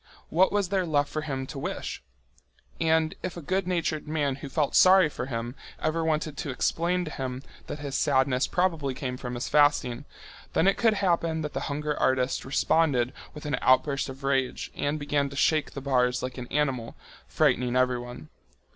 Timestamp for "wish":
1.59-2.01